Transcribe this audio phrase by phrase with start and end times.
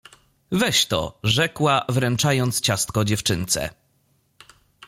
[0.51, 3.69] —Weź to— rzekła, wręczając ciastko dziewczynce.